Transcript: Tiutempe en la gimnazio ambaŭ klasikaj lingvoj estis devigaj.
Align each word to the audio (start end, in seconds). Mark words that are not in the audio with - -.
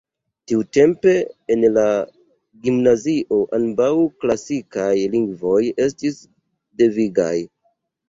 Tiutempe 0.51 1.11
en 1.55 1.65
la 1.75 1.83
gimnazio 2.65 3.39
ambaŭ 3.59 3.91
klasikaj 4.25 4.91
lingvoj 5.15 5.63
estis 5.89 6.23
devigaj. 6.85 7.33